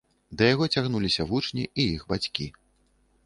Да 0.37 0.43
яго 0.53 0.65
цягнуліся 0.77 1.27
вучні 1.33 1.67
і 1.83 1.87
іх 1.99 2.09
бацькі. 2.13 2.47